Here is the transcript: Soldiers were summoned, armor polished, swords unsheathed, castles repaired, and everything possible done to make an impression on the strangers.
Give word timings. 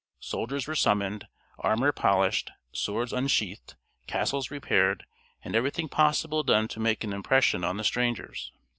Soldiers 0.21 0.65
were 0.65 0.73
summoned, 0.73 1.27
armor 1.59 1.91
polished, 1.91 2.49
swords 2.71 3.13
unsheathed, 3.13 3.75
castles 4.07 4.49
repaired, 4.49 5.05
and 5.43 5.55
everything 5.55 5.87
possible 5.87 6.41
done 6.41 6.67
to 6.69 6.79
make 6.79 7.03
an 7.03 7.13
impression 7.13 7.63
on 7.63 7.77
the 7.77 7.83
strangers. 7.83 8.51